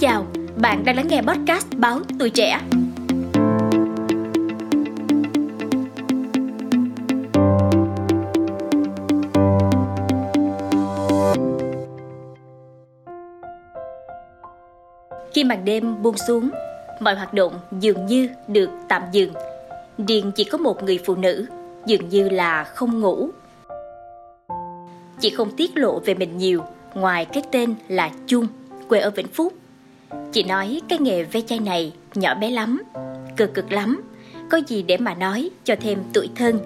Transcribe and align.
chào, 0.00 0.26
bạn 0.56 0.84
đang 0.84 0.96
lắng 0.96 1.06
nghe 1.08 1.22
podcast 1.22 1.66
báo 1.76 2.00
Tuổi 2.18 2.30
Trẻ. 2.30 2.60
Khi 15.34 15.44
màn 15.44 15.64
đêm 15.64 16.02
buông 16.02 16.16
xuống, 16.16 16.50
mọi 17.00 17.14
hoạt 17.14 17.34
động 17.34 17.60
dường 17.80 18.06
như 18.06 18.28
được 18.48 18.70
tạm 18.88 19.02
dừng. 19.12 19.32
Điền 19.98 20.30
chỉ 20.30 20.44
có 20.44 20.58
một 20.58 20.82
người 20.82 20.98
phụ 21.04 21.14
nữ 21.14 21.46
dường 21.86 22.08
như 22.08 22.28
là 22.28 22.64
không 22.64 23.00
ngủ. 23.00 23.30
Chị 25.20 25.30
không 25.30 25.50
tiết 25.56 25.76
lộ 25.76 25.98
về 25.98 26.14
mình 26.14 26.38
nhiều, 26.38 26.62
ngoài 26.94 27.24
cái 27.24 27.42
tên 27.52 27.74
là 27.88 28.10
Chung, 28.26 28.46
quê 28.88 29.00
ở 29.00 29.10
Vĩnh 29.10 29.28
Phúc. 29.28 29.52
Chị 30.32 30.42
nói 30.42 30.80
cái 30.88 30.98
nghề 30.98 31.22
ve 31.22 31.40
chai 31.40 31.58
này 31.58 31.92
nhỏ 32.14 32.34
bé 32.34 32.50
lắm, 32.50 32.82
cực 33.36 33.54
cực 33.54 33.72
lắm, 33.72 34.02
có 34.50 34.60
gì 34.66 34.82
để 34.82 34.96
mà 34.96 35.14
nói 35.14 35.50
cho 35.64 35.76
thêm 35.80 35.98
tuổi 36.12 36.28
thân. 36.36 36.58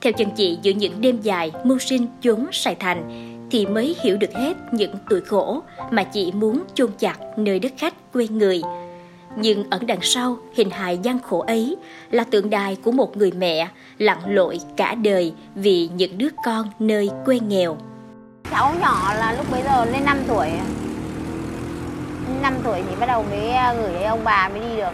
Theo 0.00 0.12
chân 0.12 0.28
chị 0.36 0.58
giữa 0.62 0.72
những 0.72 1.00
đêm 1.00 1.20
dài 1.20 1.52
mưu 1.64 1.78
sinh 1.78 2.06
chốn 2.20 2.46
Sài 2.52 2.74
Thành 2.74 3.28
thì 3.50 3.66
mới 3.66 3.96
hiểu 4.02 4.16
được 4.16 4.34
hết 4.34 4.56
những 4.72 4.94
tuổi 5.10 5.20
khổ 5.20 5.62
mà 5.90 6.04
chị 6.04 6.32
muốn 6.32 6.62
chôn 6.74 6.90
chặt 6.98 7.18
nơi 7.36 7.58
đất 7.58 7.72
khách 7.78 8.12
quê 8.12 8.26
người. 8.28 8.62
Nhưng 9.36 9.70
ẩn 9.70 9.86
đằng 9.86 10.02
sau 10.02 10.38
hình 10.54 10.70
hài 10.70 10.98
gian 10.98 11.18
khổ 11.18 11.38
ấy 11.38 11.76
là 12.10 12.24
tượng 12.24 12.50
đài 12.50 12.76
của 12.76 12.92
một 12.92 13.16
người 13.16 13.32
mẹ 13.32 13.68
lặn 13.98 14.18
lội 14.34 14.60
cả 14.76 14.94
đời 14.94 15.32
vì 15.54 15.88
những 15.96 16.18
đứa 16.18 16.28
con 16.44 16.70
nơi 16.78 17.10
quê 17.24 17.40
nghèo. 17.40 17.76
Cháu 18.50 18.74
nhỏ 18.80 19.14
là 19.14 19.34
lúc 19.36 19.46
bây 19.52 19.62
giờ 19.62 19.84
lên 19.84 20.04
5 20.04 20.18
tuổi 20.28 20.48
5 22.42 22.54
tuổi 22.64 22.82
thì 22.88 22.96
bắt 23.00 23.06
đầu 23.06 23.24
mới 23.30 23.50
à, 23.50 23.74
gửi 23.74 24.02
ông 24.02 24.24
bà 24.24 24.48
mới 24.48 24.60
đi 24.60 24.76
được. 24.76 24.92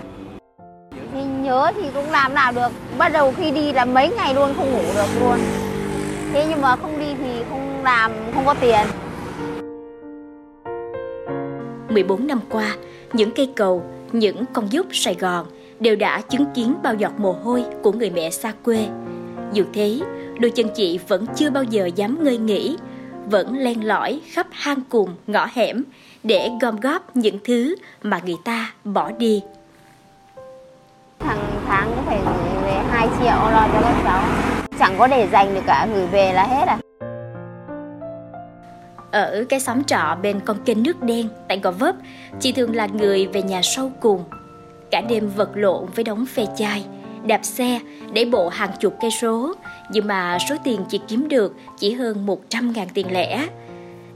Thì 1.12 1.25
nhớ 1.25 1.72
thì 1.75 1.83
cũng 1.94 2.11
làm 2.11 2.34
nào 2.34 2.53
được 2.53 2.69
bắt 2.98 3.12
đầu 3.12 3.33
khi 3.36 3.50
đi 3.50 3.72
là 3.72 3.84
mấy 3.84 4.11
ngày 4.17 4.34
luôn 4.34 4.55
không 4.56 4.72
ngủ 4.72 4.83
được 4.94 5.20
luôn. 5.20 5.39
Thế 6.33 6.47
nhưng 6.50 6.61
mà 6.61 6.77
không 6.77 7.00
đi 7.00 7.14
thì 7.19 7.31
không 7.50 7.84
làm 7.84 8.12
không 8.34 8.47
có 8.47 8.55
tiền. 8.61 8.86
14 11.89 12.27
năm 12.27 12.41
qua, 12.50 12.77
những 13.12 13.31
cây 13.31 13.53
cầu, 13.56 13.83
những 14.12 14.44
con 14.53 14.72
dốc 14.72 14.86
Sài 14.92 15.14
Gòn 15.14 15.47
đều 15.81 15.97
đã 15.97 16.20
chứng 16.20 16.44
kiến 16.55 16.75
bao 16.83 16.94
giọt 16.94 17.12
mồ 17.19 17.33
hôi 17.33 17.64
của 17.83 17.92
người 17.92 18.11
mẹ 18.11 18.31
xa 18.31 18.53
quê. 18.64 18.86
Dù 19.53 19.64
thế, 19.72 20.00
đôi 20.41 20.50
chân 20.50 20.69
chị 20.75 20.98
vẫn 21.09 21.27
chưa 21.36 21.50
bao 21.50 21.62
giờ 21.62 21.91
dám 21.94 22.25
ngơi 22.25 22.39
nghỉ, 22.39 22.77
vẫn 23.31 23.59
len 23.59 23.84
lỏi 23.84 24.21
khắp 24.25 24.47
hang 24.51 24.81
cùng 24.89 25.15
ngõ 25.27 25.47
hẻm 25.53 25.84
để 26.23 26.51
gom 26.61 26.81
góp 26.81 27.17
những 27.17 27.39
thứ 27.45 27.77
mà 28.03 28.21
người 28.25 28.37
ta 28.45 28.73
bỏ 28.84 29.11
đi. 29.11 29.43
Thằng 31.19 31.62
tháng 31.67 31.93
cũng 31.97 32.05
phải 32.06 32.19
gửi 32.25 32.62
về 32.62 32.83
2 32.91 33.09
triệu 33.21 33.51
lo 33.53 33.69
cho 33.73 33.81
các 33.83 34.01
cháu 34.05 34.23
chẳng 34.79 34.95
có 34.99 35.06
để 35.06 35.29
dành 35.33 35.55
được 35.55 35.62
cả 35.67 35.89
gửi 35.95 36.06
về 36.06 36.33
là 36.33 36.47
hết 36.47 36.65
à 36.67 36.79
ở 39.11 39.45
cái 39.49 39.61
xóm 39.61 39.84
trọ 39.84 40.17
bên 40.23 40.41
con 40.41 40.56
kênh 40.65 40.83
nước 40.83 41.03
đen 41.03 41.29
tại 41.49 41.59
Gò 41.59 41.71
Vấp, 41.71 41.95
chị 42.41 42.53
thường 42.53 42.77
là 42.77 42.87
người 42.87 43.27
về 43.27 43.43
nhà 43.43 43.61
sau 43.62 43.93
cùng. 44.01 44.25
Cả 44.91 45.01
đêm 45.01 45.31
vật 45.37 45.51
lộn 45.55 45.87
với 45.95 46.05
đống 46.05 46.27
phê 46.27 46.47
chai, 46.56 46.84
đạp 47.29 47.45
xe, 47.45 47.79
để 48.12 48.25
bộ 48.25 48.48
hàng 48.48 48.71
chục 48.81 48.95
cây 49.01 49.11
số, 49.11 49.55
nhưng 49.91 50.07
mà 50.07 50.39
số 50.48 50.57
tiền 50.65 50.84
chị 50.89 51.01
kiếm 51.09 51.29
được 51.29 51.55
chỉ 51.79 51.95
hơn 51.95 52.27
100 52.27 52.73
ngàn 52.73 52.89
tiền 52.95 53.12
lẻ. 53.12 53.47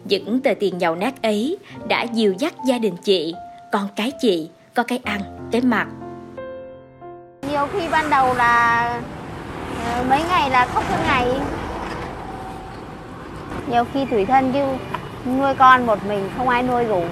Những 0.04 0.40
tờ 0.40 0.50
tiền 0.60 0.78
nhậu 0.78 0.94
nát 0.94 1.22
ấy 1.22 1.58
đã 1.88 2.02
dìu 2.02 2.34
dắt 2.38 2.54
gia 2.66 2.78
đình 2.78 2.96
chị, 2.96 3.34
con 3.72 3.88
cái 3.96 4.12
chị 4.20 4.50
có 4.74 4.82
cái 4.82 5.00
ăn, 5.04 5.20
cái 5.52 5.60
mặc. 5.60 5.86
Nhiều 7.50 7.66
khi 7.72 7.88
ban 7.90 8.10
đầu 8.10 8.34
là 8.34 8.84
ờ, 9.84 10.04
mấy 10.08 10.20
ngày 10.28 10.50
là 10.50 10.66
khóc 10.66 10.84
cả 10.88 11.02
ngày 11.06 11.40
nhiều 13.70 13.84
khi 13.94 14.04
thủy 14.04 14.24
thân 14.24 14.52
chứ 14.52 14.64
nuôi 15.30 15.54
con 15.54 15.86
một 15.86 15.98
mình 16.08 16.30
không 16.36 16.48
ai 16.48 16.62
nuôi 16.62 16.84
đủ 16.84 17.02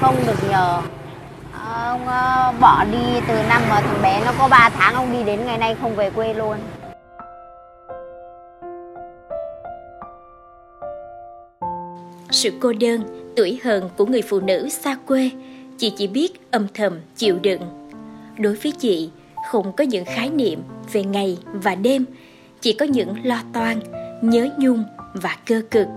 không 0.00 0.16
được 0.26 0.50
nhờ 0.50 0.82
ông 1.86 2.06
ờ, 2.06 2.52
bỏ 2.60 2.84
đi 2.84 3.20
từ 3.28 3.34
năm 3.48 3.62
mà 3.70 3.80
thằng 3.80 4.02
bé 4.02 4.22
nó 4.24 4.32
có 4.38 4.48
3 4.48 4.70
tháng 4.74 4.94
ông 4.94 5.12
đi 5.12 5.24
đến 5.24 5.46
ngày 5.46 5.58
nay 5.58 5.76
không 5.80 5.96
về 5.96 6.10
quê 6.10 6.34
luôn. 6.34 6.56
Sự 12.30 12.52
cô 12.60 12.72
đơn 12.80 13.32
tuổi 13.36 13.60
hờn 13.64 13.88
của 13.96 14.06
người 14.06 14.22
phụ 14.22 14.40
nữ 14.40 14.68
xa 14.68 14.96
quê 15.06 15.30
chị 15.78 15.92
chỉ 15.96 16.06
biết 16.06 16.50
âm 16.50 16.66
thầm 16.74 17.00
chịu 17.16 17.38
đựng. 17.42 17.90
Đối 18.38 18.54
với 18.54 18.72
chị 18.72 19.10
không 19.50 19.72
có 19.72 19.84
những 19.84 20.04
khái 20.04 20.30
niệm 20.30 20.62
về 20.92 21.04
ngày 21.04 21.38
và 21.52 21.74
đêm 21.74 22.04
chỉ 22.60 22.72
có 22.72 22.86
những 22.86 23.14
lo 23.24 23.38
toan 23.54 23.80
nhớ 24.22 24.48
nhung 24.58 24.84
và 25.14 25.36
cơ 25.46 25.62
cực. 25.70 25.88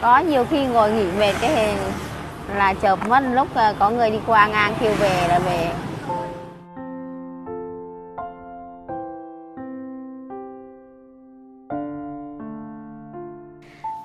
Có 0.00 0.18
nhiều 0.18 0.44
khi 0.50 0.64
ngồi 0.64 0.90
nghỉ 0.92 1.04
mệt 1.18 1.32
cái 1.40 1.50
hình 1.50 2.05
là 2.54 2.74
chợp 2.74 3.08
mất 3.08 3.20
lúc 3.32 3.48
ờ, 3.54 3.74
có 3.78 3.90
người 3.90 4.10
đi 4.10 4.18
qua 4.26 4.46
ngang 4.46 4.74
kêu 4.80 4.92
về 5.00 5.26
là 5.28 5.38
về 5.38 5.72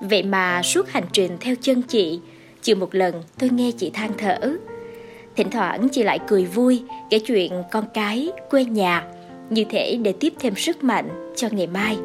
Vậy 0.01 0.23
mà 0.23 0.61
suốt 0.63 0.89
hành 0.89 1.03
trình 1.11 1.37
theo 1.39 1.55
chân 1.61 1.81
chị, 1.81 2.19
chưa 2.61 2.75
một 2.75 2.95
lần 2.95 3.23
tôi 3.39 3.49
nghe 3.49 3.71
chị 3.71 3.89
than 3.93 4.11
thở. 4.17 4.37
Thỉnh 5.35 5.49
thoảng 5.51 5.87
chị 5.91 6.03
lại 6.03 6.19
cười 6.27 6.45
vui 6.45 6.83
kể 7.09 7.19
chuyện 7.19 7.51
con 7.71 7.85
cái, 7.93 8.31
quê 8.49 8.65
nhà, 8.65 9.03
như 9.49 9.65
thể 9.69 9.97
để 10.01 10.13
tiếp 10.19 10.33
thêm 10.39 10.55
sức 10.55 10.83
mạnh 10.83 11.33
cho 11.35 11.47
ngày 11.51 11.67
mai. 11.67 11.97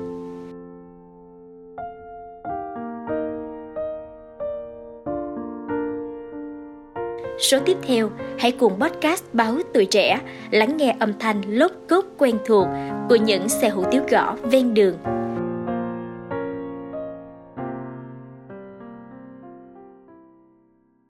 Số 7.38 7.58
tiếp 7.64 7.76
theo, 7.82 8.10
hãy 8.38 8.52
cùng 8.52 8.80
podcast 8.80 9.24
Báo 9.32 9.58
Tuổi 9.74 9.86
Trẻ 9.86 10.20
lắng 10.50 10.76
nghe 10.76 10.96
âm 10.98 11.12
thanh 11.18 11.42
lốp 11.48 11.72
cốt 11.88 12.04
quen 12.18 12.38
thuộc 12.46 12.66
của 13.08 13.16
những 13.16 13.48
xe 13.48 13.68
hủ 13.68 13.84
tiếu 13.90 14.02
gõ 14.10 14.36
ven 14.42 14.74
đường. 14.74 14.96